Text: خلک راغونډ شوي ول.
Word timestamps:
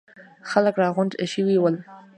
خلک 0.49 0.75
راغونډ 0.83 1.11
شوي 1.33 1.57
ول. 1.59 1.75